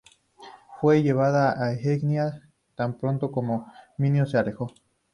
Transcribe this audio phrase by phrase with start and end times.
[0.79, 4.73] Fue llevada a Egina tan pronto como Minos se alejó.